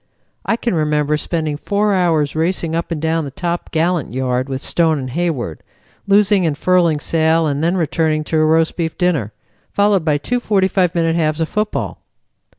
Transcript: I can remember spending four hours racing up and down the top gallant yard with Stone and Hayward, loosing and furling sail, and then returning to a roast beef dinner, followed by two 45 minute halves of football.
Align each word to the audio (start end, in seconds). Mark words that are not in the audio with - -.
I 0.43 0.55
can 0.55 0.73
remember 0.73 1.15
spending 1.15 1.57
four 1.57 1.93
hours 1.93 2.35
racing 2.35 2.75
up 2.75 2.89
and 2.89 2.99
down 2.99 3.23
the 3.23 3.29
top 3.29 3.69
gallant 3.69 4.15
yard 4.15 4.49
with 4.49 4.63
Stone 4.63 4.97
and 4.97 5.11
Hayward, 5.11 5.61
loosing 6.07 6.43
and 6.43 6.57
furling 6.57 6.99
sail, 6.99 7.45
and 7.45 7.63
then 7.63 7.77
returning 7.77 8.23
to 8.23 8.37
a 8.39 8.45
roast 8.45 8.75
beef 8.77 8.97
dinner, 8.97 9.31
followed 9.69 10.03
by 10.03 10.17
two 10.17 10.39
45 10.39 10.95
minute 10.95 11.15
halves 11.15 11.39
of 11.39 11.49
football. 11.49 12.01